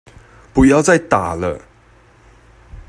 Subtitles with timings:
[0.51, 1.61] 不要再打了